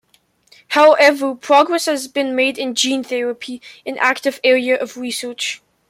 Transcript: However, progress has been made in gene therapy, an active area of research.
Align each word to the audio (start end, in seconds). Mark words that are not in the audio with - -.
However, 0.69 1.35
progress 1.35 1.85
has 1.85 2.07
been 2.07 2.35
made 2.35 2.57
in 2.57 2.73
gene 2.73 3.03
therapy, 3.03 3.61
an 3.85 3.99
active 3.99 4.39
area 4.43 4.75
of 4.75 4.97
research. 4.97 5.61